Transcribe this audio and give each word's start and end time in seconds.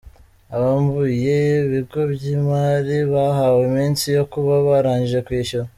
Abambuye 0.55 1.35
ibigo 1.61 2.01
by’imari 2.13 2.97
bahawe 3.13 3.59
iminsi 3.69 4.05
yo 4.17 4.23
kuba 4.31 4.53
barangije 4.67 5.19
kwishyura 5.27 5.69